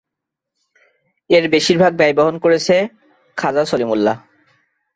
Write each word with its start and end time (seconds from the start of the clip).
এর 1.29 1.45
বেশিরভাগ 1.49 1.91
ব্যয় 1.95 2.15
বহন 2.17 2.35
করেছেন 2.43 2.81
খাজা 3.37 3.63
সলিমুল্লাহ। 3.65 4.15